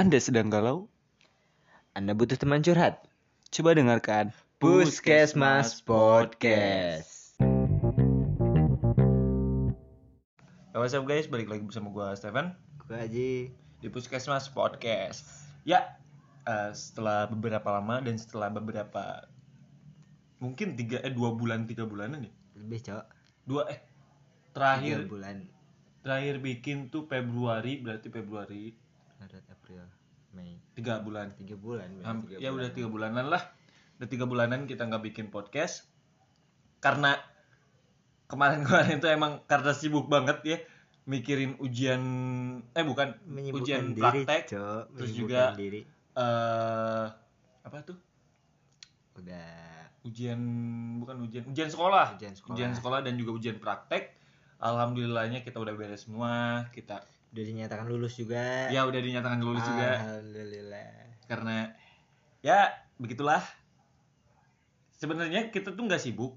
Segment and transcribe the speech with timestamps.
[0.00, 0.88] Anda sedang galau?
[1.92, 3.04] Anda butuh teman curhat?
[3.52, 7.36] Coba dengarkan Puskesmas Podcast.
[10.72, 12.56] What's up guys, balik lagi bersama gua Stefan
[12.88, 13.30] Gue Haji.
[13.52, 15.28] di Puskesmas Podcast.
[15.68, 16.00] Ya,
[16.48, 19.28] eh, setelah beberapa lama dan setelah beberapa
[20.40, 23.04] mungkin tiga eh dua bulan tiga bulanan ya Lebih cok.
[23.44, 25.44] dua eh Tiga terakhir bulan.
[26.00, 28.72] terakhir bikin tuh Februari berarti Februari
[29.20, 29.86] Maret, April,
[30.32, 30.58] Mei.
[30.74, 31.86] tiga bulan Tiga bulan.
[32.02, 32.58] Ham- tiga ya bulan.
[32.58, 33.42] udah tiga bulanan lah
[33.96, 35.86] udah tiga bulanan kita nggak bikin podcast
[36.80, 37.14] karena
[38.26, 40.58] kemarin-kemarin itu emang karena sibuk banget ya
[41.04, 42.02] mikirin ujian
[42.68, 44.84] eh bukan Menyibukkan ujian diri, praktek cok.
[44.96, 45.86] terus juga- diri.
[46.10, 47.06] eh
[47.60, 47.98] apa tuh
[49.14, 49.68] Udah.
[50.00, 50.40] ujian
[50.98, 52.54] bukan ujian ujian sekolah Ujian sekolah.
[52.56, 54.16] ujian sekolah dan juga ujian praktek
[54.58, 58.66] alhamdulillahnya kita udah beres semua kita Udah dinyatakan lulus juga.
[58.74, 60.02] ya udah dinyatakan lulus juga.
[60.02, 60.90] Alhamdulillah.
[61.30, 61.56] karena
[62.42, 63.38] ya begitulah.
[64.98, 66.34] Sebenarnya kita tuh nggak sibuk.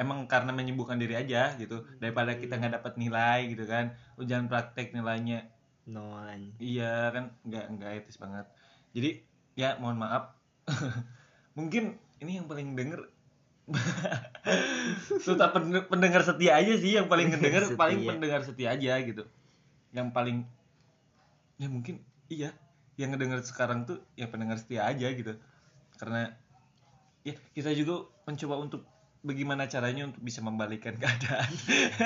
[0.00, 1.84] Emang karena menyibukkan diri aja gitu.
[2.00, 3.92] Daripada kita nggak dapat nilai gitu kan.
[4.16, 5.44] Ujian praktek nilainya.
[5.84, 6.56] Non.
[6.56, 7.36] iya kan.
[7.44, 8.48] Nggak nggak etis banget.
[8.96, 9.20] Jadi
[9.60, 10.32] ya mohon maaf.
[11.58, 13.12] Mungkin ini yang paling denger.
[15.20, 17.76] Suta pen- pendengar setia aja sih yang paling ngedenger.
[17.80, 19.28] Paling pendengar setia aja gitu
[19.90, 20.46] yang paling
[21.58, 22.54] ya mungkin iya
[22.96, 25.34] yang ngedenger sekarang tuh ya pendengar setia aja gitu
[25.98, 26.36] karena
[27.26, 28.82] ya kita juga mencoba untuk
[29.20, 31.52] bagaimana caranya untuk bisa membalikan keadaan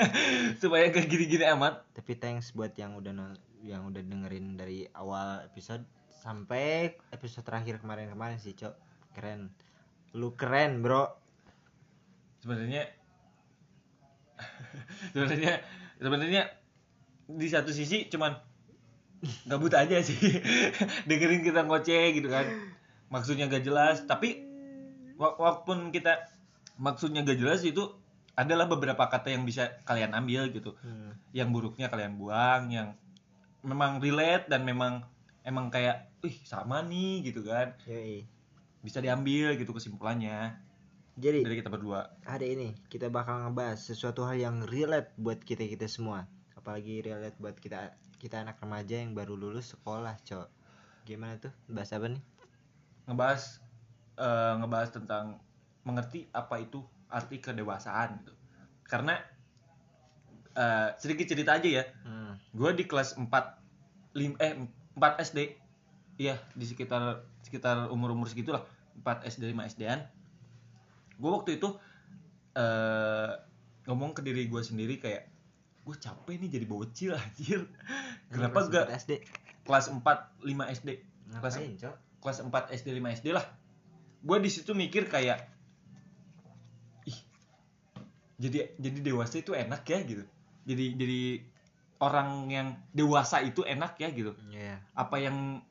[0.61, 5.81] supaya gak gini-gini amat Tapi thanks buat yang udah yang udah dengerin dari awal episode
[6.25, 8.73] sampai episode terakhir kemarin-kemarin sih, Cok.
[9.13, 9.53] Keren.
[10.17, 11.21] Lu keren, Bro.
[12.45, 12.85] sebenarnya
[15.17, 15.65] sebenarnya
[15.97, 16.43] sebenarnya
[17.25, 18.33] di satu sisi cuman
[19.45, 20.17] gabut aja sih.
[21.09, 22.45] Dengerin kita ngoceh gitu kan.
[23.09, 24.41] Maksudnya gak jelas tapi
[25.15, 26.29] wa- walaupun kita
[26.77, 27.81] maksudnya gak jelas itu
[28.35, 30.75] adalah beberapa kata yang bisa kalian ambil gitu.
[30.83, 31.15] Hmm.
[31.31, 32.95] yang buruknya kalian buang yang
[33.59, 35.03] memang relate dan memang
[35.43, 37.75] emang kayak ih sama nih gitu kan.
[37.85, 38.23] Yoi.
[38.79, 40.61] bisa diambil gitu kesimpulannya.
[41.15, 42.11] Jadi dari kita berdua.
[42.21, 46.27] hari ini kita bakal ngebahas sesuatu hal yang relate buat kita kita semua
[46.65, 50.49] apalagi relate buat kita kita anak remaja yang baru lulus sekolah cok
[51.05, 52.23] gimana tuh bahas apa nih
[53.05, 53.61] ngebahas
[54.17, 55.25] eh, ngebahas tentang
[55.85, 58.33] mengerti apa itu arti kedewasaan gitu.
[58.85, 59.17] Karena
[60.57, 62.57] eh, sedikit cerita aja ya, hmm.
[62.57, 63.29] gue di kelas 4
[64.17, 64.57] lim, eh
[64.97, 65.39] 4 SD,
[66.17, 68.65] iya di sekitar sekitar umur umur segitulah
[69.05, 70.01] 4 SD 5 SD-an.
[71.21, 71.69] Gue waktu itu
[72.55, 73.31] eh
[73.85, 75.29] ngomong ke diri gue sendiri kayak
[75.85, 77.69] gue capek nih jadi bocil anjir.
[78.33, 79.11] Kenapa gak empat SD
[79.61, 80.89] kelas 4 5 SD
[81.41, 81.95] kelas cok?
[82.21, 83.45] kelas 4 SD 5 SD lah.
[84.25, 85.45] Gue di situ mikir kayak
[87.05, 87.17] ih
[88.41, 90.25] jadi jadi dewasa itu enak ya gitu.
[90.65, 91.21] Jadi jadi
[92.01, 94.33] orang yang dewasa itu enak ya gitu.
[94.49, 94.81] Iya.
[94.97, 95.61] apa yang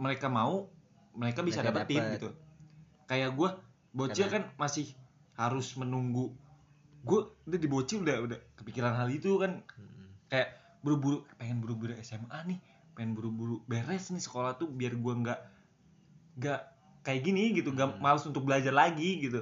[0.00, 0.72] mereka mau
[1.12, 2.12] mereka bisa Mereka dapetin dapet.
[2.16, 2.28] gitu.
[3.04, 3.50] Kayak gue
[3.92, 4.86] bocil Karena- kan masih
[5.36, 6.32] harus menunggu
[7.00, 9.64] gue udah di bocil udah udah kepikiran hal itu kan.
[9.72, 10.12] Hmm.
[10.26, 12.58] kayak buru-buru pengen buru-buru SMA nih
[12.92, 15.40] pengen buru-buru beres nih sekolah tuh biar gua nggak
[16.36, 16.60] nggak
[17.00, 18.00] kayak gini gitu gak Hmm.
[18.00, 19.40] males untuk belajar lagi gitu.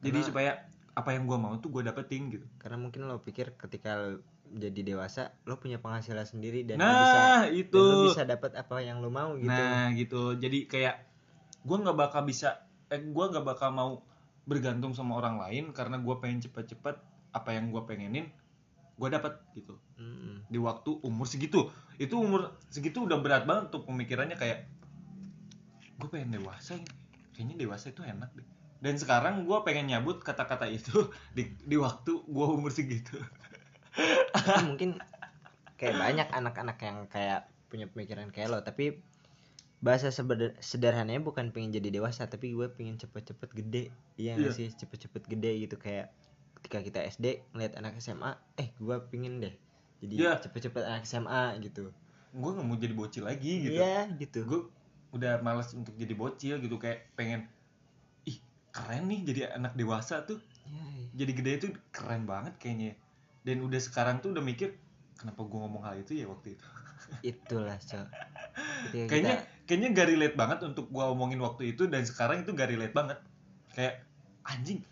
[0.00, 0.50] Jadi Karena- supaya
[0.92, 2.44] apa yang gua mau tuh gua dapetin gitu.
[2.58, 4.16] Karena mungkin lo pikir ketika
[4.50, 7.78] jadi dewasa lo punya penghasilan sendiri dan lo bisa nah dan itu.
[7.78, 9.48] lo bisa dapat apa yang lo mau gitu.
[9.48, 10.34] Nah gitu.
[10.34, 10.96] Jadi kayak
[11.62, 14.02] gua nggak bakal bisa eh gua nggak bakal mau
[14.44, 16.96] bergantung sama orang lain karena gua pengen cepet-cepet
[17.32, 18.28] apa yang gua pengenin
[18.96, 19.78] gua dapat gitu.
[20.46, 21.72] Di waktu umur segitu.
[21.96, 24.68] Itu umur segitu udah berat banget tuh pemikirannya kayak
[26.02, 26.82] gue pengen dewasa
[27.30, 28.46] kayaknya dewasa itu enak deh.
[28.82, 33.14] Dan sekarang gue pengen nyabut kata-kata itu di, di waktu gue umur segitu.
[34.66, 34.98] Mungkin
[35.78, 38.58] kayak banyak anak-anak yang kayak punya pemikiran kayak lo.
[38.66, 38.98] Tapi
[39.82, 40.14] bahasa
[40.62, 43.84] sederhananya bukan pengen jadi dewasa tapi gue pengen cepet-cepet gede.
[44.14, 44.50] Iya Iya.
[44.54, 44.70] sih?
[44.70, 46.14] Cepet-cepet gede gitu kayak
[46.62, 49.50] ketika kita SD ngeliat anak SMA eh gue pengen deh
[49.98, 50.32] jadi Iya.
[50.38, 51.90] cepet-cepet anak SMA gitu.
[52.30, 53.74] Gue nggak mau jadi bocil lagi gitu.
[53.74, 54.46] Iya gitu.
[54.46, 54.60] Gue
[55.12, 57.50] udah malas untuk jadi bocil gitu kayak pengen
[58.24, 58.38] ih
[58.70, 60.38] keren nih jadi anak dewasa tuh.
[60.62, 61.06] Iya, iya.
[61.12, 62.94] jadi gede itu keren banget kayaknya.
[63.42, 64.78] Dan udah sekarang tuh udah mikir
[65.18, 66.66] kenapa gue ngomong hal itu ya waktu itu?
[67.20, 68.06] Itulah cok.
[68.94, 72.70] Kayaknya kita- kayaknya gak relate banget untuk gua omongin waktu itu dan sekarang itu gak
[72.70, 73.18] relate banget.
[73.72, 74.04] Kayak
[74.42, 74.82] anjing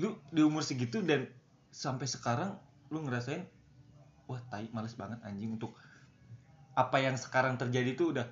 [0.00, 1.28] lu di umur segitu dan
[1.68, 2.56] sampai sekarang
[2.88, 3.44] lu ngerasain
[4.24, 5.76] wah tai males banget anjing untuk
[6.72, 8.26] apa yang sekarang terjadi tuh udah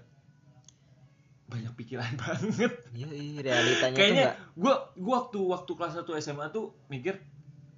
[1.49, 2.73] banyak pikiran banget.
[2.93, 7.21] Iya iya, realitanya kayaknya gua gua waktu waktu kelas 1 SMA tuh mikir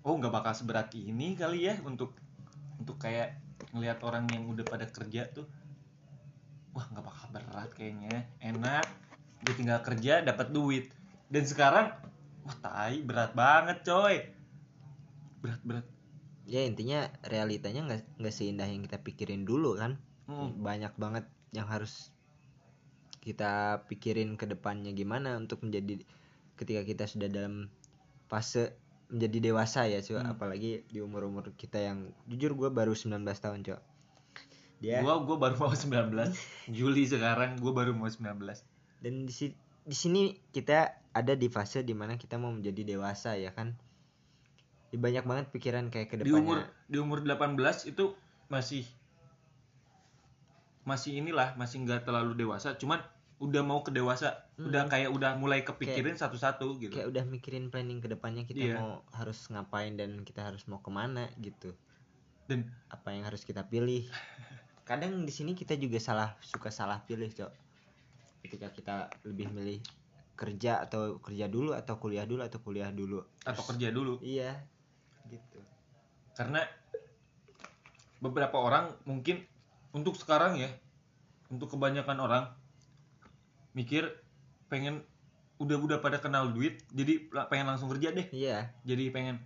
[0.06, 2.14] oh nggak bakal seberat ini kali ya untuk
[2.78, 3.36] untuk kayak
[3.76, 5.46] ngelihat orang yang udah pada kerja tuh
[6.76, 8.28] wah nggak bakal berat kayaknya.
[8.42, 8.86] Enak
[9.40, 10.92] gue tinggal kerja dapat duit.
[11.30, 11.94] Dan sekarang
[12.44, 14.16] wah tai berat banget coy.
[15.40, 15.86] Berat berat.
[16.50, 20.00] Ya intinya realitanya nggak nggak seindah yang kita pikirin dulu kan?
[20.30, 20.62] Hmm.
[20.62, 22.14] banyak banget yang harus
[23.18, 25.98] kita pikirin ke depannya gimana untuk menjadi
[26.54, 27.66] ketika kita sudah dalam
[28.30, 28.78] fase
[29.10, 30.30] menjadi dewasa ya cuy Hmm.
[30.38, 33.80] apalagi di umur umur kita yang jujur gue baru 19 tahun cuy
[34.80, 36.32] dia gua gua baru mau 19
[36.66, 38.64] Juli sekarang gua baru mau 19
[38.98, 43.34] dan di si- di sini kita ada di fase di mana kita mau menjadi dewasa
[43.34, 43.74] ya kan?
[44.88, 47.56] Ya, banyak banget pikiran kayak ke di umur depannya di umur 18
[47.86, 48.14] itu
[48.46, 48.84] masih
[50.82, 52.74] masih inilah masih nggak terlalu dewasa.
[52.74, 53.00] Cuman
[53.40, 56.92] udah mau ke dewasa udah kayak udah mulai kepikirin satu-satu gitu.
[56.92, 58.76] kayak udah mikirin planning ke depannya kita Iya.
[58.76, 61.72] mau harus ngapain dan kita harus mau ke mana gitu.
[62.44, 64.04] Dan apa yang harus kita pilih
[64.90, 67.52] kadang di sini kita juga salah suka salah pilih cok.
[68.42, 69.78] Ketika kita lebih milih
[70.34, 73.22] kerja atau kerja dulu atau kuliah dulu atau kuliah dulu.
[73.46, 74.18] Atau kerja dulu.
[74.18, 74.58] Iya
[75.30, 75.62] gitu.
[76.34, 76.66] Karena
[78.18, 79.46] beberapa orang mungkin
[79.94, 80.66] untuk sekarang ya
[81.54, 82.44] untuk kebanyakan orang
[83.78, 84.10] mikir
[84.66, 85.06] pengen
[85.62, 88.26] udah udah pada kenal duit jadi pengen langsung kerja deh.
[88.34, 88.74] Iya.
[88.82, 89.38] Jadi pengen.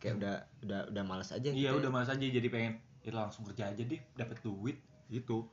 [0.00, 3.46] Kayak udah udah udah malas aja iya gitu udah malas aja jadi pengen ya langsung
[3.46, 4.78] kerja aja deh dapat duit.
[5.08, 5.48] Gitu.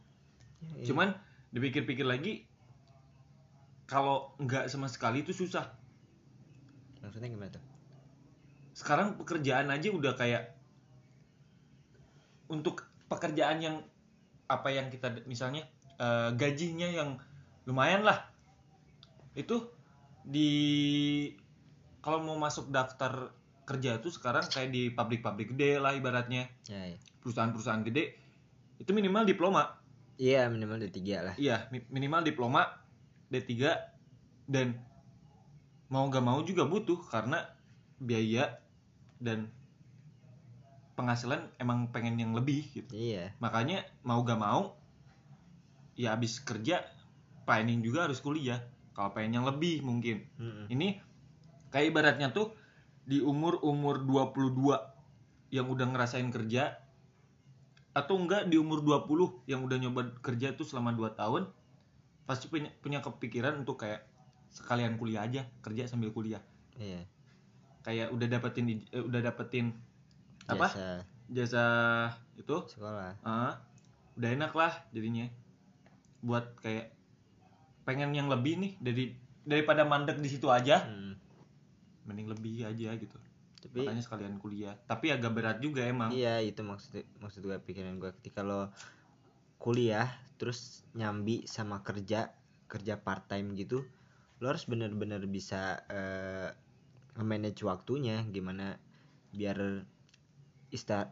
[0.82, 0.92] Ya.
[0.92, 1.14] cuman
[1.54, 2.48] dipikir-pikir lagi
[3.86, 5.70] kalau nggak sama sekali itu susah.
[7.06, 7.64] Maksudnya gimana tuh?
[8.74, 10.58] Sekarang pekerjaan aja udah kayak
[12.50, 13.76] untuk pekerjaan yang
[14.50, 15.70] apa yang kita misalnya
[16.02, 17.22] eh, gajinya yang
[17.70, 18.26] lumayan lah.
[19.38, 19.70] Itu
[20.26, 20.50] di
[22.02, 23.30] kalau mau masuk daftar
[23.66, 26.50] kerja itu sekarang kayak di pabrik-pabrik gede lah ibaratnya.
[26.70, 26.98] Ya, ya.
[27.26, 28.14] Perusahaan-perusahaan gede
[28.78, 29.82] itu minimal diploma.
[30.22, 31.36] Iya minimal ada tiga lah.
[31.42, 32.70] Iya mi- minimal diploma
[33.34, 33.50] D3
[34.46, 34.78] dan
[35.90, 37.42] mau gak mau juga butuh karena
[37.98, 38.62] biaya
[39.18, 39.50] dan
[40.94, 42.94] penghasilan emang pengen yang lebih gitu.
[42.94, 43.34] Iya.
[43.42, 44.78] Makanya mau gak mau
[45.98, 46.86] ya habis kerja
[47.50, 48.62] planning juga harus kuliah.
[48.94, 50.24] Kalau pengen yang lebih mungkin.
[50.38, 50.70] Mm-mm.
[50.70, 51.02] ini
[51.74, 52.56] kayak ibaratnya tuh
[53.04, 56.85] di umur umur 22 yang udah ngerasain kerja
[57.96, 61.48] atau enggak di umur 20 yang udah nyoba kerja tuh selama 2 tahun
[62.28, 64.04] pasti punya, punya kepikiran untuk kayak
[64.52, 66.44] sekalian kuliah aja kerja sambil kuliah.
[66.76, 67.08] Iya.
[67.88, 69.72] Kayak udah dapetin eh, udah dapetin
[70.52, 70.68] apa?
[70.68, 70.90] Jasa.
[71.32, 71.66] Jasa
[72.36, 72.58] itu?
[72.68, 73.16] Sekolah.
[73.24, 73.64] Ah,
[74.20, 75.32] udah enak lah jadinya.
[76.20, 76.92] Buat kayak
[77.88, 79.16] pengen yang lebih nih dari
[79.48, 80.84] daripada mandek di situ aja.
[80.84, 81.16] Hmm.
[82.06, 83.18] mending lebih aja gitu
[83.66, 84.76] tapi makanya sekalian kuliah.
[84.86, 86.14] Tapi agak berat juga emang.
[86.14, 88.70] Iya itu maksud maksud gue pikiran gue ketika lo
[89.58, 92.30] kuliah terus nyambi sama kerja
[92.70, 93.88] kerja part time gitu
[94.44, 96.52] lo harus bener-bener bisa eh,
[97.16, 98.22] nge-manage waktunya.
[98.30, 98.78] Gimana
[99.32, 99.84] biar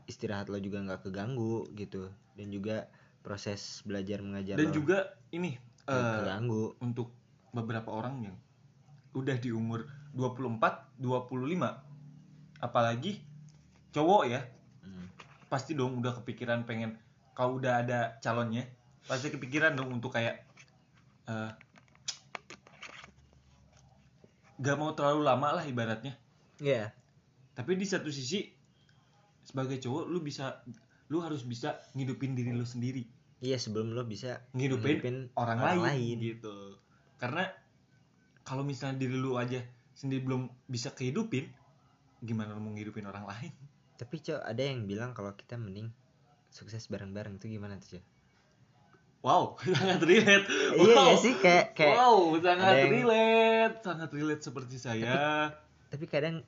[0.08, 2.12] istirahat lo juga nggak keganggu gitu.
[2.36, 2.92] Dan juga
[3.24, 5.56] proses belajar mengajar dan lo juga ini
[5.88, 6.76] keganggu.
[6.84, 7.16] untuk
[7.56, 8.36] beberapa orang yang
[9.16, 11.93] udah di umur 24 25
[12.64, 13.20] apalagi
[13.92, 14.42] cowok ya.
[14.84, 15.08] Hmm.
[15.52, 16.96] pasti dong udah kepikiran pengen
[17.36, 18.64] kalau udah ada calonnya
[19.04, 20.48] pasti kepikiran dong untuk kayak
[21.28, 21.52] eh,
[24.64, 26.16] gak mau terlalu lama lah ibaratnya.
[26.64, 26.96] Iya.
[27.52, 28.48] Tapi di satu sisi
[29.44, 30.64] sebagai cowok lu bisa
[31.12, 33.04] lu harus bisa ngidupin diri lu sendiri.
[33.44, 36.18] Iya sebelum lo bisa ngidupin, ngidupin orang, orang lain, lain.
[36.24, 36.80] gitu.
[37.20, 37.44] Karena
[38.48, 39.60] kalau misalnya diri lu aja
[39.94, 41.52] sendiri belum bisa kehidupin
[42.24, 43.52] gimana mau ngidupin orang lain?
[44.00, 45.92] Tapi cok ada yang bilang kalau kita mending
[46.50, 47.38] sukses bareng-bareng.
[47.38, 48.06] Itu gimana tuh cok?
[49.24, 50.48] Wow sangat relate.
[50.76, 51.04] Iya wow.
[51.08, 51.34] nggak sih?
[51.40, 53.76] Kayak kayak wow sangat yang- relate.
[53.84, 55.16] Sangat relate seperti saya.
[55.92, 56.44] Tapi kadang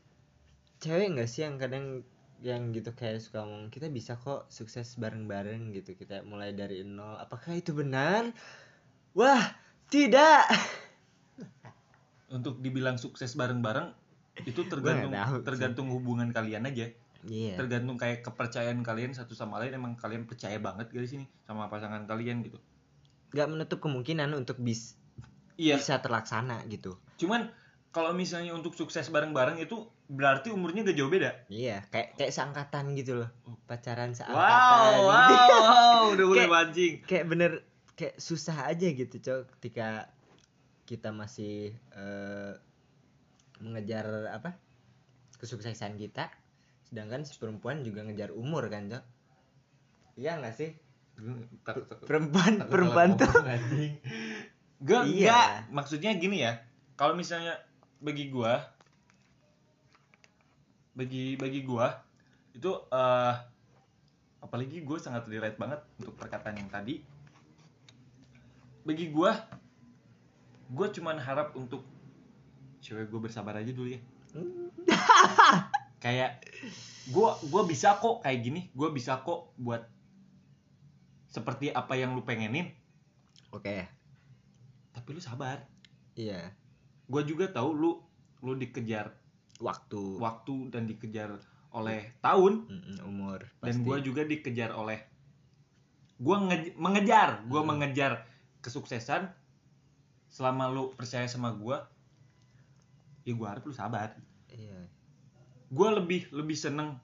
[0.84, 2.04] cewek nggak sih yang kadang
[2.44, 5.96] yang gitu kayak suka ngomong kita bisa kok sukses bareng-bareng gitu.
[5.96, 8.32] Kita mulai dari nol apakah itu benar?
[9.16, 9.56] Wah
[9.88, 10.44] tidak.
[12.28, 14.05] Untuk dibilang sukses bareng-bareng
[14.44, 15.16] itu tergantung
[15.48, 16.92] tergantung hubungan kalian aja.
[17.26, 17.58] Iya.
[17.58, 21.72] Tergantung kayak kepercayaan kalian satu sama lain emang kalian percaya banget gak di sini sama
[21.72, 22.60] pasangan kalian gitu.
[23.34, 25.00] Nggak menutup kemungkinan untuk bis
[25.58, 25.80] iya.
[25.80, 27.00] bisa terlaksana gitu.
[27.18, 27.50] Cuman
[27.90, 31.48] kalau misalnya untuk sukses bareng-bareng itu berarti umurnya gak jauh beda?
[31.50, 33.30] Iya kayak kayak seangkatan gitu loh.
[33.66, 34.38] Pacaran seangkatan.
[34.38, 35.32] Wow wow,
[35.66, 37.02] wow udah mulai mancing.
[37.08, 37.52] kayak bener
[37.96, 40.12] kayak susah aja gitu cok ketika
[40.86, 42.54] kita masih eh,
[43.66, 44.54] mengejar apa
[45.42, 46.30] kesuksesan kita
[46.86, 49.04] sedangkan si perempuan juga ngejar umur kan cok
[50.22, 50.72] iya nggak sih
[52.06, 53.32] perempuan perempuan tuh
[54.86, 55.08] Gue Iya.
[55.08, 56.60] enggak, maksudnya gini ya.
[57.00, 57.56] Kalau misalnya
[58.04, 58.60] bagi gua
[60.96, 61.92] bagi bagi gua
[62.56, 63.36] itu eh
[64.40, 67.00] apalagi gue sangat relate banget untuk perkataan yang tadi.
[68.86, 69.32] Bagi gua
[70.70, 71.82] gue cuman harap untuk
[72.86, 74.00] cewek gue bersabar aja dulu ya.
[76.04, 76.38] kayak
[77.10, 79.82] gua gua bisa kok kayak gini, gua bisa kok buat
[81.26, 82.70] seperti apa yang lu pengenin,
[83.50, 83.78] oke
[84.94, 85.60] tapi lu sabar.
[86.16, 86.56] iya
[87.06, 87.92] gue juga tahu lu
[88.40, 89.12] lu dikejar
[89.60, 91.36] waktu waktu dan dikejar
[91.76, 92.64] oleh tahun
[93.04, 93.84] umur dan pasti.
[93.84, 95.04] gue juga dikejar oleh
[96.16, 96.36] gue
[96.80, 97.68] mengejar gue Hmm.
[97.68, 98.24] mengejar
[98.64, 99.28] kesuksesan
[100.32, 101.76] selama lu percaya sama gue
[103.26, 104.14] ya gue harap lu sabar.
[104.54, 104.86] Iya.
[105.74, 107.02] Gue lebih lebih seneng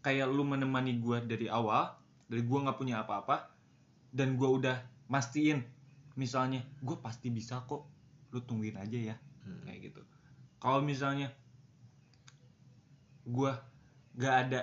[0.00, 1.92] kayak lu menemani gue dari awal
[2.30, 3.50] dari gue nggak punya apa-apa
[4.14, 4.78] dan gue udah
[5.10, 5.60] mastiin.
[6.14, 7.84] Misalnya gue pasti bisa kok
[8.30, 9.16] lu tungguin aja ya.
[9.44, 9.60] Mm.
[9.68, 10.00] kayak gitu.
[10.56, 11.28] Kalau misalnya
[13.24, 13.60] gua
[14.14, 14.60] gak ada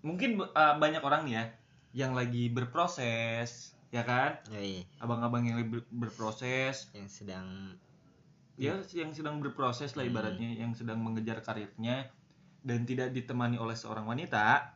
[0.00, 1.44] mungkin uh, banyak orang nih ya
[1.90, 4.38] yang lagi berproses ya kan?
[4.54, 6.86] Yoi, abang-abang yang ber- berproses.
[6.94, 7.74] Yang sedang
[8.56, 10.12] ya yang sedang berproses lah Hmm.
[10.12, 12.10] ibaratnya yang sedang mengejar karirnya
[12.60, 14.74] dan tidak ditemani oleh seorang wanita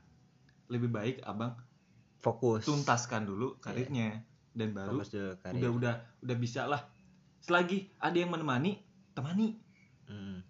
[0.68, 1.52] lebih baik abang
[2.18, 6.80] fokus tuntaskan dulu karirnya dan baru udah udah udah bisa lah
[7.38, 8.80] selagi ada yang menemani
[9.12, 9.60] temani
[10.04, 10.40] Mm.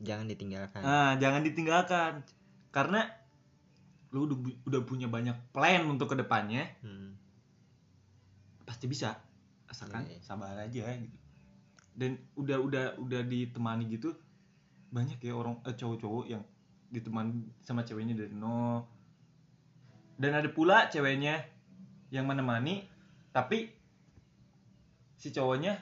[0.00, 2.24] jangan ditinggalkan Nah, jangan ditinggalkan.
[2.68, 3.04] Karena
[4.10, 7.12] lu udah, udah punya banyak plan untuk ke depannya, Mm.
[8.64, 9.12] pasti bisa.
[9.68, 10.20] Asalkan Iya.
[10.20, 11.18] sabar aja gitu.
[11.94, 14.10] Dan udah udah udah ditemani gitu,
[14.90, 16.42] banyak ya orang eh, cowok-cowok yang
[16.90, 18.82] ditemani sama ceweknya dari nol.
[20.14, 21.42] Dan ada pula ceweknya
[22.10, 22.86] yang menemani,
[23.30, 23.70] tapi
[25.14, 25.78] si cowoknya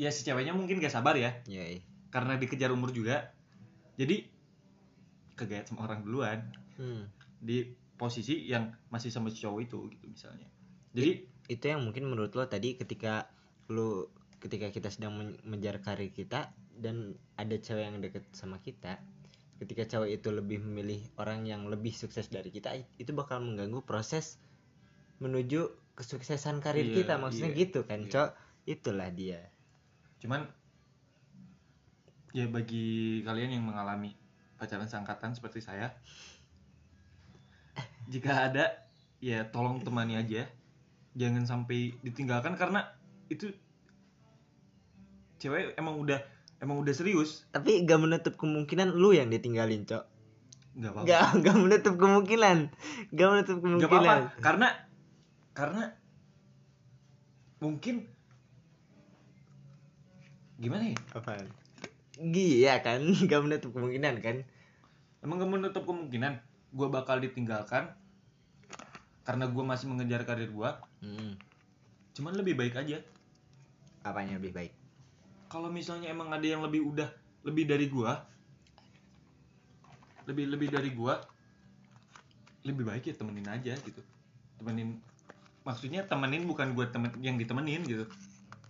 [0.00, 1.84] ya si ceweknya mungkin gak sabar ya Yoi.
[2.08, 3.36] karena dikejar umur juga
[4.00, 4.24] jadi
[5.36, 6.40] kegayat sama orang duluan
[6.80, 7.04] Hmm.
[7.36, 7.68] di
[8.00, 10.48] posisi yang masih sama si cowok itu gitu misalnya
[10.96, 13.28] jadi itu yang mungkin menurut lo tadi ketika
[13.68, 14.08] lu
[14.40, 18.98] ketika kita sedang men- mengejar karir kita dan ada cewek yang deket sama kita
[19.60, 24.40] ketika cewek itu lebih memilih orang yang lebih sukses dari kita itu bakal mengganggu proses
[25.20, 25.68] menuju
[26.00, 27.14] kesuksesan karir Iya, kita.
[27.20, 28.10] Maksudnya iya, gitu kan iya.
[28.10, 28.30] cok?
[28.64, 29.40] Itulah dia.
[30.24, 30.48] Cuman
[32.32, 34.16] ya bagi kalian yang mengalami
[34.56, 35.92] pacaran seangkatan seperti saya
[38.06, 38.64] jika ada
[39.20, 40.48] ya tolong temani aja.
[41.12, 42.86] Jangan sampai ditinggalkan karena
[43.28, 43.50] itu
[45.40, 46.20] cewek emang udah
[46.60, 50.04] emang udah serius tapi gak menutup kemungkinan lu yang ditinggalin cok
[50.70, 52.58] nggak apa-apa gak gak menutup kemungkinan
[53.10, 54.68] gak menutup Gak kemungkinan apa-apa karena
[55.50, 55.82] karena
[57.58, 58.06] mungkin
[60.56, 61.48] gimana ya Apaan?
[62.20, 64.44] Iya kan, gak menutup kemungkinan kan?
[65.20, 67.92] emang gak menutup kemungkinan gue bakal ditinggalkan
[69.20, 70.70] karena gue masih mengejar karir gue
[71.00, 71.32] Hmm.
[72.12, 73.00] cuman lebih baik aja
[74.00, 74.72] Apanya lebih baik?
[75.50, 77.10] Kalau misalnya emang ada yang lebih udah
[77.42, 78.12] lebih dari gue
[80.30, 81.14] lebih lebih dari gue
[82.62, 83.98] lebih baik ya temenin aja gitu
[84.62, 85.02] temenin
[85.66, 88.06] maksudnya temenin bukan gue temen yang ditemenin gitu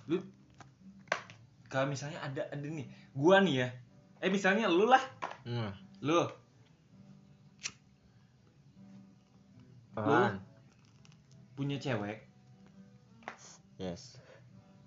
[0.09, 0.25] lu
[1.69, 2.83] kalau misalnya ada ada nih
[3.15, 3.69] gua nih ya
[4.21, 5.03] eh misalnya lu lah
[5.41, 5.73] Hmm.
[6.05, 6.21] lu
[9.97, 10.37] Apaan?
[11.57, 12.25] punya cewek
[13.81, 14.21] Yes.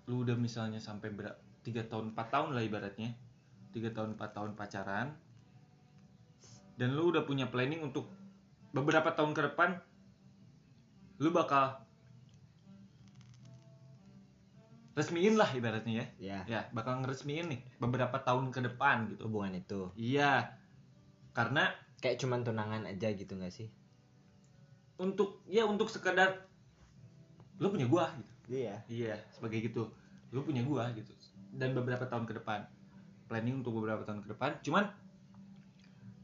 [0.06, 3.10] lu udah misalnya sampai ber tiga tahun 4 tahun lah ibaratnya
[3.72, 5.08] tiga tahun 4 tahun pacaran
[6.76, 8.06] dan lu udah punya planning untuk
[8.76, 9.80] beberapa tahun ke depan
[11.18, 11.80] lu bakal
[14.94, 19.56] resmiin lah ibaratnya ya Ya, ya bakal ngeresmiin nih beberapa tahun ke depan gitu hubungan
[19.58, 20.54] itu iya
[21.34, 23.72] karena kayak cuman tunangan aja gitu gak sih?
[24.94, 26.46] untuk ya untuk sekedar
[27.58, 28.76] lu punya gua gitu Iya.
[28.88, 29.88] Iya, sebagai gitu.
[30.28, 31.12] Lu punya gua gitu.
[31.54, 32.66] Dan beberapa tahun ke depan.
[33.30, 34.58] Planning untuk beberapa tahun ke depan.
[34.60, 34.84] Cuman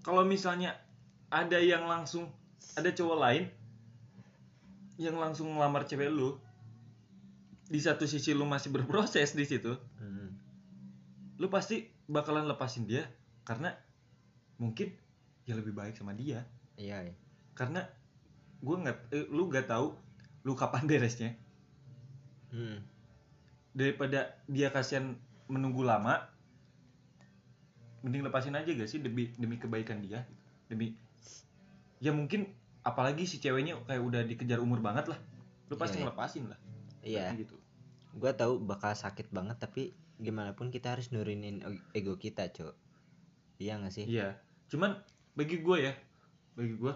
[0.03, 0.75] kalau misalnya
[1.31, 2.27] ada yang langsung
[2.75, 3.45] ada cowok lain
[5.01, 6.37] yang langsung ngelamar cewek lu
[7.71, 10.35] di satu sisi lu masih berproses di situ, Hmm.
[11.39, 13.07] lu pasti bakalan lepasin dia
[13.47, 13.73] karena
[14.59, 14.91] mungkin
[15.47, 16.45] ya lebih baik sama dia.
[16.77, 17.07] Iya.
[17.09, 17.15] iya.
[17.55, 17.87] Karena
[18.61, 19.95] gua nggak eh, lu nggak tahu
[20.45, 21.37] lu kapan beresnya
[22.51, 22.83] Hmm.
[23.71, 25.15] Daripada dia kasihan
[25.47, 26.27] menunggu lama
[28.01, 30.25] mending lepasin aja gak sih demi demi kebaikan dia
[30.67, 30.97] demi
[32.01, 32.49] ya mungkin
[32.81, 35.19] apalagi si ceweknya kayak udah dikejar umur banget lah
[35.69, 36.05] lu pasti Iya, iya.
[36.09, 36.59] ngelepasin lah
[37.01, 37.57] Iya, gitu
[38.11, 42.75] gue tahu bakal sakit banget tapi gimana pun kita harus nurunin e- ego kita, Cok.
[43.57, 44.05] Iya gak sih?
[44.05, 44.37] iya
[44.71, 44.97] cuman
[45.35, 45.93] bagi gue ya
[46.57, 46.93] bagi gue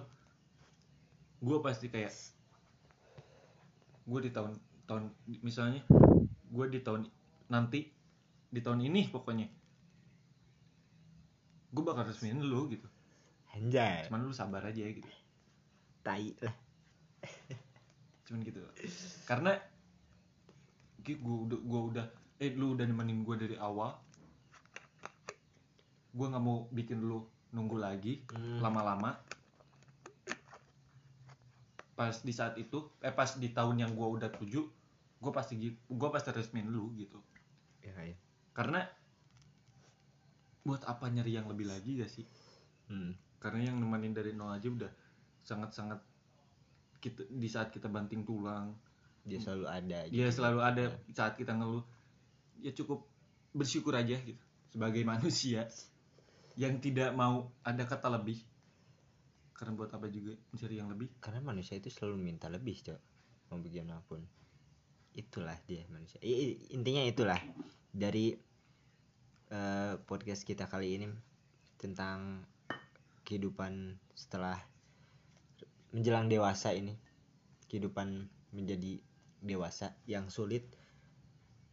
[1.40, 2.12] gue pasti kayak
[4.04, 5.84] gue di tahun tahun misalnya
[6.54, 7.02] gue di tahun
[7.46, 7.90] nanti
[8.48, 9.46] di tahun ini pokoknya
[11.68, 12.86] gue bakal resmiin lu gitu
[13.50, 14.06] Anjay.
[14.06, 15.10] cuman lu sabar aja gitu
[16.00, 16.54] Tai lah.
[18.24, 18.60] cuman gitu
[19.24, 19.58] karena
[21.00, 22.06] gue udah gua udah
[22.38, 23.92] eh lu udah nemenin gue dari awal
[26.10, 27.20] gue nggak mau bikin lu
[27.50, 28.58] nunggu lagi Hmm.
[28.58, 29.18] lama-lama
[31.94, 34.62] pas di saat itu eh pas di tahun yang gue udah tuju
[35.24, 37.16] gue pasti gue pasti resmin lu gitu
[37.80, 38.16] Ya, ya.
[38.52, 38.80] karena
[40.60, 42.26] buat apa nyari yang lebih lagi gak sih
[42.84, 43.16] Hmm.
[43.40, 44.92] karena yang nemenin dari nol aja udah
[45.40, 46.04] sangat-sangat
[47.00, 48.76] kita di saat kita banting tulang
[49.24, 49.98] Dia selalu ada.
[50.04, 50.36] dia gitu.
[50.36, 51.80] selalu ada saat kita ngeluh
[52.60, 53.08] ya cukup
[53.50, 54.36] bersyukur aja gitu
[54.68, 55.64] sebagai manusia
[56.54, 58.36] yang tidak mau ada kata lebih
[59.52, 63.00] karena buat apa juga mencari yang lebih Karena manusia itu selalu minta lebih, Cok.
[63.48, 64.20] Mau bagaimanapun.
[65.14, 66.18] Itulah dia manusia.
[66.20, 67.38] I- intinya itulah
[67.94, 68.34] dari
[69.54, 71.06] eh, podcast kita kali ini
[71.78, 72.42] tentang
[73.22, 74.58] kehidupan setelah
[75.94, 76.98] menjelang dewasa ini.
[77.70, 78.98] Kehidupan menjadi
[79.42, 80.66] dewasa yang sulit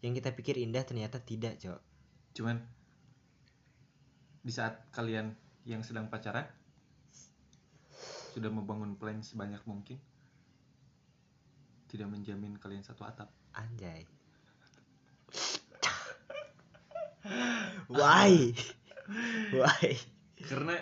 [0.01, 1.79] yang kita pikir indah ternyata tidak, Cok.
[2.33, 2.57] cuman
[4.41, 5.38] di saat kalian
[5.69, 6.50] yang sedang pacaran
[8.33, 10.01] sudah membangun plan sebanyak mungkin
[11.91, 14.07] tidak menjamin kalian satu atap Anjay.
[17.91, 18.56] Why?
[19.60, 19.99] Why?
[20.41, 20.73] karena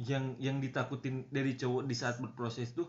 [0.00, 2.88] yang yang ditakutin dari cowok di saat berproses tuh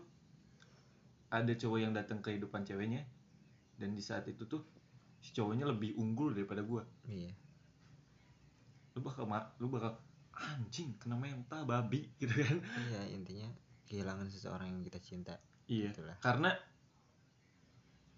[1.28, 3.04] ada cowok yang datang ke kehidupan ceweknya
[3.76, 4.64] dan di saat itu tuh
[5.20, 7.28] si cowoknya lebih unggul daripada gua Iya.
[8.96, 9.28] lu bakal
[9.60, 10.00] lu bakal
[10.32, 13.52] anjing kena mental babi gitu kan Iya, intinya
[13.84, 15.36] kehilangan seseorang yang kita cinta.
[15.66, 16.16] Iya Itulah.
[16.20, 16.50] karena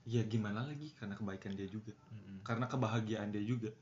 [0.07, 2.43] ya gimana lagi karena kebaikan dia juga Mm-mm.
[2.47, 3.75] karena kebahagiaan dia juga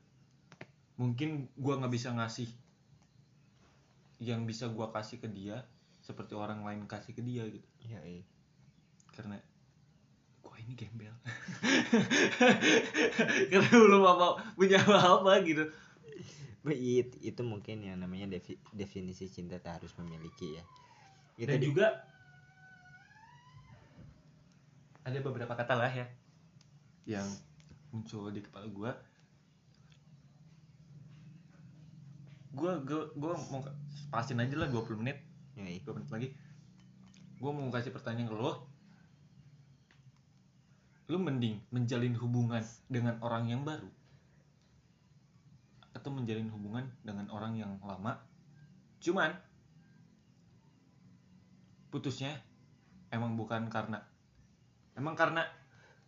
[0.97, 2.49] mungkin gua nggak bisa ngasih
[4.23, 5.65] yang bisa gua kasih ke dia
[6.01, 8.25] seperti orang lain kasih ke dia gitu Iya, iya.
[9.13, 9.37] karena
[10.41, 11.13] gua ini gembel
[13.53, 15.65] karena belum apa punya apa-apa gitu
[16.65, 20.65] But it- itu mungkin yang namanya defi- definisi cinta tak harus memiliki ya.
[21.37, 21.87] Itu dan juga
[25.05, 26.09] ada beberapa kata lah ya.
[27.05, 27.29] Yang
[27.93, 28.91] muncul di kepala gua.
[32.57, 33.61] Gua gua, gua mau
[34.09, 35.21] pasin aja lah 20 menit.
[35.55, 35.81] Ya, iya.
[35.85, 36.29] 2 menit lagi.
[37.37, 38.65] Gua mau kasih pertanyaan ke lo.
[41.13, 43.93] Lu mending menjalin hubungan dengan orang yang baru
[45.93, 48.19] atau menjalin hubungan dengan orang yang lama.
[49.05, 49.37] Cuman
[51.93, 52.41] putusnya
[53.13, 54.03] emang bukan karena
[54.95, 55.43] emang karena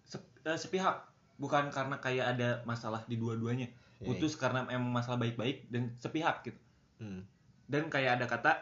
[0.03, 3.69] sep- eh, sepihak bukan karena kayak ada masalah di dua-duanya.
[3.97, 6.61] Iya, putus karena emang masalah baik-baik dan sepihak gitu.
[6.97, 7.29] Hmm.
[7.67, 8.53] dan kayak ada kata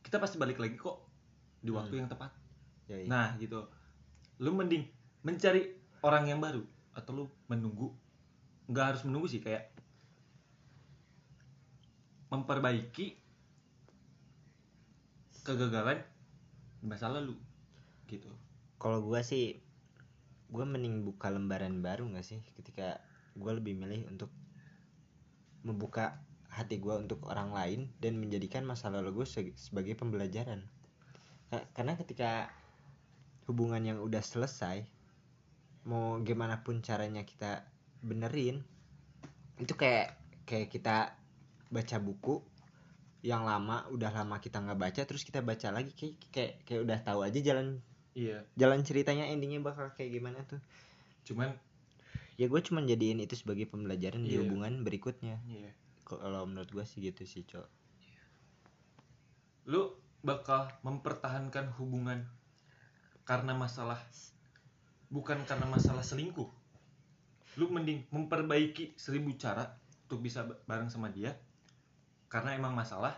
[0.00, 1.02] kita pasti balik lagi kok
[1.60, 2.00] di waktu Hmm.
[2.04, 2.30] yang tepat.
[2.88, 3.06] Ya, iya.
[3.10, 3.58] nah gitu.
[4.38, 4.86] Lu mending
[5.20, 6.62] mencari orang yang baru
[6.94, 7.90] atau lu menunggu.
[8.70, 9.74] Nggak harus menunggu sih kayak
[12.32, 13.18] memperbaiki
[15.42, 16.00] kegagalan
[16.80, 17.34] di masa lalu
[18.12, 18.28] gitu.
[18.76, 19.56] Kalau gua sih
[20.52, 22.44] gua mending buka lembaran baru nggak sih?
[22.60, 23.00] Ketika
[23.32, 24.28] gua lebih milih untuk
[25.64, 26.20] membuka
[26.52, 30.60] hati gua untuk orang lain dan menjadikan masa lalu gue sebagai pembelajaran.
[31.48, 32.52] Ka- karena ketika
[33.48, 34.84] hubungan yang udah selesai
[35.82, 37.66] mau gimana pun caranya kita
[38.06, 38.62] benerin
[39.58, 40.14] itu kayak
[40.46, 41.14] kayak kita
[41.70, 42.38] baca buku
[43.22, 46.98] yang lama udah lama kita nggak baca terus kita baca lagi kayak kayak kayak udah
[47.02, 48.44] tahu aja jalan iya.
[48.56, 50.60] Jalan ceritanya endingnya bakal kayak gimana tuh?
[51.24, 51.54] Cuman
[52.40, 54.40] ya gue cuman jadiin itu sebagai pembelajaran di Iya.
[54.44, 55.38] hubungan berikutnya.
[55.46, 55.70] Iya.
[56.02, 57.68] Kalau menurut gue sih gitu sih cok.
[59.70, 62.26] Lu bakal mempertahankan hubungan
[63.22, 63.98] karena masalah
[65.08, 66.50] bukan karena masalah selingkuh.
[67.60, 69.76] Lu mending memperbaiki seribu cara
[70.08, 71.36] untuk bisa ba- bareng sama dia.
[72.32, 73.12] Karena emang masalah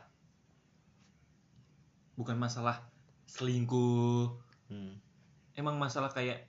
[2.14, 2.78] bukan masalah
[3.26, 4.96] selingkuh Hmm.
[5.54, 6.48] emang masalah kayak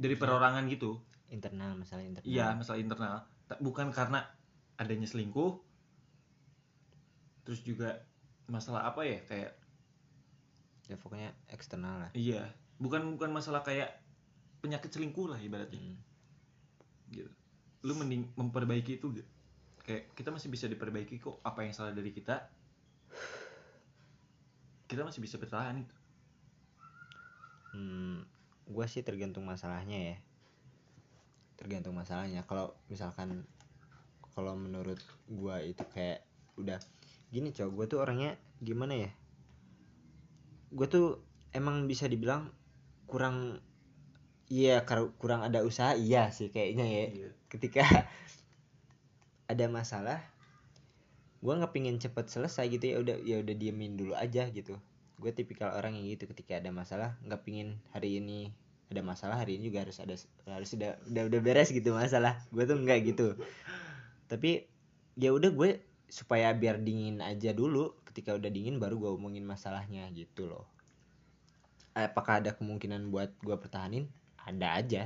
[0.00, 0.98] dari perorangan gitu?
[1.30, 2.26] Internal masalah internal.
[2.26, 3.16] Iya masalah internal.
[3.60, 4.24] Bukan karena
[4.80, 5.60] adanya selingkuh
[7.42, 8.06] terus juga
[8.46, 9.52] masalah apa ya kayak
[10.90, 12.10] ya pokoknya eksternal lah.
[12.16, 12.50] Iya
[12.82, 14.02] bukan bukan masalah kayak
[14.58, 15.78] penyakit selingkuh lah ibaratnya.
[15.78, 15.96] Hmm.
[17.12, 17.30] gitu.
[17.86, 19.28] Lu mending memperbaiki itu gak
[19.82, 22.50] kayak kita masih bisa diperbaiki kok apa yang salah dari kita.
[24.90, 26.01] Kita masih bisa bertahan itu
[27.72, 28.28] Hmm,
[28.68, 30.16] gua sih tergantung masalahnya ya.
[31.56, 32.44] Tergantung masalahnya.
[32.44, 33.48] Kalau misalkan
[34.36, 36.24] kalau menurut gua itu kayak
[36.60, 36.76] udah
[37.32, 39.10] gini cowok gua tuh orangnya gimana ya?
[40.68, 41.24] Gua tuh
[41.56, 42.52] emang bisa dibilang
[43.08, 43.60] kurang
[44.52, 44.84] iya
[45.16, 47.04] kurang ada usaha iya sih kayaknya ya.
[47.08, 47.28] Iya.
[47.48, 47.84] Ketika
[49.52, 50.20] ada masalah
[51.40, 54.76] gua nggak pingin cepet selesai gitu ya udah ya udah diemin dulu aja gitu
[55.22, 58.50] gue tipikal orang yang gitu ketika ada masalah nggak pingin hari ini
[58.92, 60.14] ada masalah hari ini juga harus ada
[60.52, 62.36] harus udah udah udah beres gitu masalah.
[62.52, 63.40] Gue tuh nggak gitu.
[64.28, 64.68] Tapi
[65.16, 65.80] ya udah gue
[66.12, 70.68] supaya biar dingin aja dulu ketika udah dingin baru gue omongin masalahnya gitu loh.
[71.96, 74.12] Apakah ada kemungkinan buat gue pertahanin?
[74.44, 75.02] Ada aja.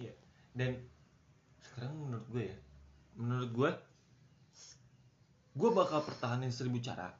[0.00, 0.16] Iya.
[0.56, 0.80] Dan
[1.60, 2.58] sekarang menurut gue ya,
[3.16, 3.70] menurut gue,
[5.56, 7.12] gue bakal pertahanin seribu cara.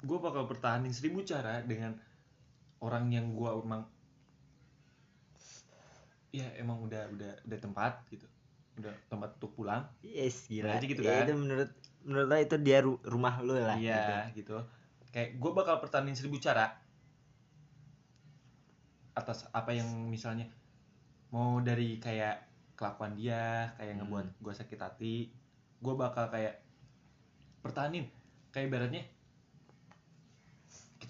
[0.00, 1.92] Gue bakal pertahanin seribu cara dengan
[2.80, 3.84] orang yang gue emang,
[6.30, 8.24] ya emang udah udah udah tempat gitu,
[8.78, 9.84] udah tempat untuk pulang.
[10.00, 11.24] yes gila Berarti gitu Ya, kan?
[11.28, 13.92] itu menurut menurut lo itu dia ru- rumah lo lah gitu.
[13.92, 14.56] Iya gitu.
[15.10, 16.80] Kayak gue bakal pertahanin seribu cara
[19.12, 20.48] atas apa yang misalnya
[21.28, 24.06] mau dari kayak kelakuan dia kayak Hmm.
[24.06, 25.14] ngebuat gue sakit hati
[25.76, 26.62] gue bakal kayak
[27.60, 28.08] pertahanin
[28.48, 29.02] kayak ibaratnya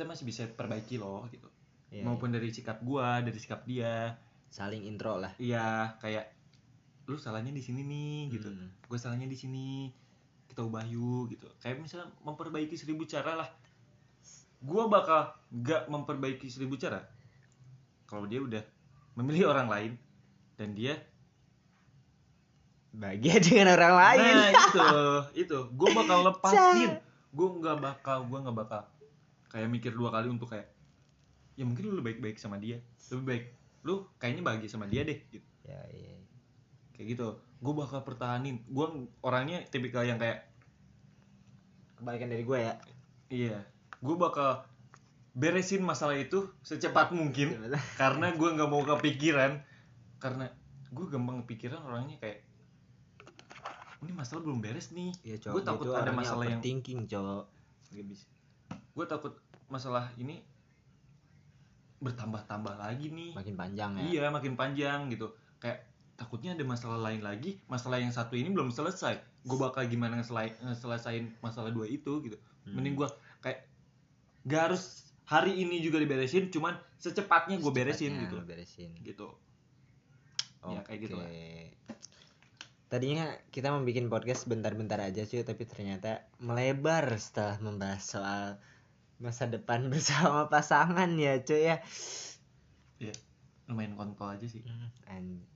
[0.01, 1.45] kita masih bisa perbaiki loh gitu.
[1.93, 4.17] Iya, maupun dari sikap gue dari sikap dia.
[4.49, 5.37] Saling intro lah.
[5.37, 6.25] Iya kayak
[7.05, 8.49] lu salahnya di sini nih gitu.
[8.49, 8.73] Hmm.
[8.81, 9.93] gue salahnya di sini
[10.49, 11.53] kita ubah yuk gitu.
[11.61, 13.49] Kayak misalnya memperbaiki seribu cara lah.
[14.65, 17.05] Gue bakal gak memperbaiki seribu cara
[18.09, 18.65] kalau dia udah
[19.21, 19.93] memilih orang lain
[20.57, 20.97] dan dia
[22.97, 24.33] bahagia dengan orang lain.
[24.33, 24.89] Nah itu
[25.45, 25.59] itu.
[25.77, 26.97] Gue bakal lepasin.
[27.37, 28.89] Gue nggak bakal gue nggak bakal
[29.51, 30.71] kayak mikir dua kali untuk kayak
[31.59, 32.79] ya mungkin lu lebih baik-baik sama dia.
[33.11, 33.45] Lebih baik
[33.85, 35.45] lu kayaknya bahagia sama dia deh gitu.
[35.67, 36.17] Ya iya
[36.95, 37.29] kayak gitu.
[37.65, 38.61] Gue bakal pertahanin.
[38.69, 40.45] Gue orangnya tipikal yang kayak
[41.97, 42.75] kebalikan dari gue ya.
[43.33, 43.59] Iya.
[44.05, 44.69] Gue bakal
[45.33, 47.55] beresin masalah itu secepat mungkin
[48.01, 49.65] karena gue nggak mau kepikiran.
[50.21, 50.53] Karena
[50.93, 52.45] gue gampang kepikiran orangnya kayak
[54.01, 55.17] ini masalah belum beres nih.
[55.25, 57.49] Ya gue takut ada masalah yang thinking cowok.
[57.97, 58.29] Nggak bisa
[59.01, 59.33] gue takut
[59.73, 60.45] masalah ini
[62.05, 63.33] bertambah-tambah lagi nih.
[63.33, 64.03] Makin panjang ya.
[64.13, 65.33] Iya makin panjang gitu.
[65.57, 65.89] Kayak
[66.21, 69.17] takutnya ada masalah lain lagi Masalah yang satu ini belum selesai.
[69.49, 72.37] Gue bakal gimana ngeselai- ngeselesain masalah dua itu gitu.
[72.69, 72.77] Hmm.
[72.77, 73.09] Mending gue
[73.41, 73.65] kayak
[74.45, 78.37] Gak harus hari ini juga diberesin Cuman secepatnya gue beresin gitu.
[78.45, 78.93] beresin.
[79.01, 79.29] Gitu.
[80.61, 81.29] Ya, kayak gitu lah.
[82.93, 88.45] Tadinya kita mau bikin podcast bentar-bentar aja cuy, tapi ternyata melebar setelah membahas soal
[89.21, 91.77] masa depan bersama pasangan ya cuy ya.
[92.99, 93.15] Iya
[93.71, 94.67] lumayan kontol aja sih
[95.07, 95.47] An-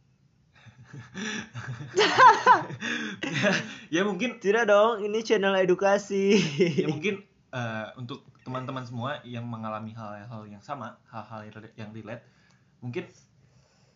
[3.90, 6.38] Ya mungkin Tidak dong, ini channel edukasi.
[6.78, 11.90] ya mungkin eh, untuk teman-teman semua yang mengalami hal-hal yang sama hal-hal yang rela- yang
[11.90, 12.22] relate
[12.78, 13.08] mungkin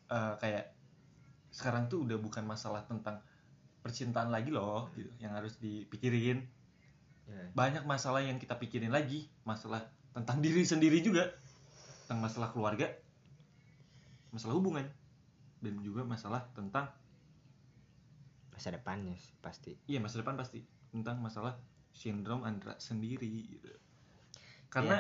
[0.09, 0.73] eh, kayak
[1.53, 3.23] sekarang tuh udah bukan masalah tentang
[3.85, 6.43] percintaan lagi loh gitu yang harus dipikirin
[7.29, 7.45] Ya.
[7.53, 9.85] banyak masalah yang kita pikirin lagi masalah
[10.17, 11.29] tentang diri sendiri juga
[12.09, 12.89] tentang masalah keluarga
[14.33, 14.89] masalah hubungan
[15.61, 16.89] dan juga masalah tentang
[18.59, 19.79] Masa depannya pasti.
[19.87, 20.59] Iya masa depan pasti
[20.91, 21.55] tentang masalah
[21.95, 23.71] sindrom Andra sendiri gitu.
[24.67, 24.99] Karena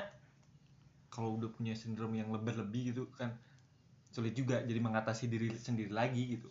[1.10, 3.34] kalau udah punya sindrom yang lebih-lebih gitu kan
[4.14, 6.46] sulit juga jadi mengatasi diri sendiri lagi gitu.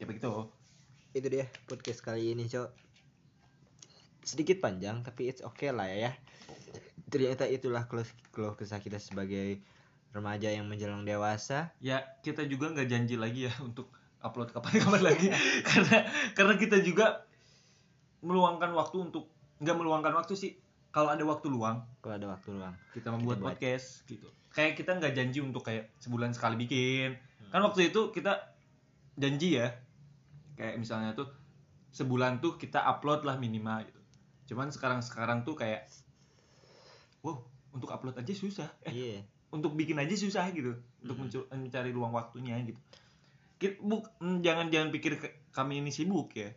[0.00, 0.48] Ya begitu.
[1.12, 2.91] Itu dia podcast kali ini, Cok.
[4.22, 6.14] Sedikit panjang tapi it's okay lah ya.
[7.06, 9.60] Ternyata itulah keluh, keluh kesah kita sebagai
[10.10, 11.72] remaja yang menjelang dewasa.
[11.78, 15.26] Ya kita juga nggak janji lagi ya untuk upload kapan-kapan lagi
[15.68, 17.26] karena karena kita juga
[18.20, 19.26] meluangkan waktu untuk
[19.58, 20.52] nggak meluangkan waktu sih
[20.88, 22.74] kalau ada waktu luang Kalau ada waktu luang.
[22.92, 23.48] kita membuat buat.
[23.50, 27.50] podcast gitu kayak kita nggak janji untuk kayak sebulan sekali bikin Hmm.
[27.50, 28.54] kan waktu itu kita
[29.16, 29.74] janji ya
[30.54, 31.26] kayak misalnya tuh
[31.90, 33.98] sebulan tuh kita upload lah minimal gitu
[34.46, 35.86] cuman sekarang sekarang tuh kayak
[37.22, 37.38] wow
[37.72, 38.68] untuk upload aja susah.
[38.84, 39.20] Eh, iya.
[39.52, 40.76] untuk bikin aja susah gitu.
[41.04, 42.80] Untuk mencu- mencari ruang waktunya gitu.
[43.84, 45.20] Buk, mm, jangan jangan pikir
[45.52, 46.50] kami ini sibuk ya.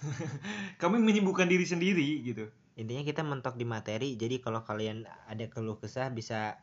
[0.82, 2.48] Kami menyibukkan diri sendiri gitu.
[2.80, 6.56] Intinya kita mentok di materi jadi kalau kalian ada keluh kesah bisa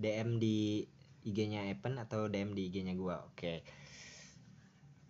[0.00, 0.88] DM di
[1.28, 3.60] IG-nya Evan atau DM di IG-nya gua oke.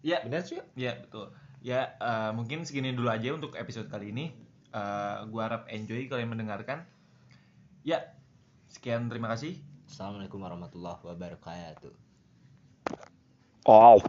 [0.02, 0.24] Ya.
[0.26, 1.30] Benar sih ya betul.
[1.62, 6.28] Ya eh, mungkin segini dulu aja untuk episode kali ini Eh, gua harap enjoy kalian
[6.28, 6.85] mendengarkan.
[7.87, 8.12] Ya
[8.68, 9.57] sekian terima kasih.
[9.88, 11.94] Assalamualaikum warahmatullahi wabarakatuh.
[13.64, 14.00] Oh.